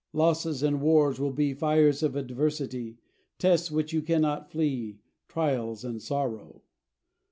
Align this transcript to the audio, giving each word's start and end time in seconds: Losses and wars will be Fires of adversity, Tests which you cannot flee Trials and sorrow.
Losses 0.13 0.63
and 0.63 0.81
wars 0.81 1.19
will 1.19 1.29
be 1.31 1.53
Fires 1.53 2.01
of 2.01 2.15
adversity, 2.15 2.97
Tests 3.37 3.69
which 3.69 3.93
you 3.93 4.01
cannot 4.01 4.49
flee 4.49 4.97
Trials 5.27 5.83
and 5.85 6.01
sorrow. 6.01 6.63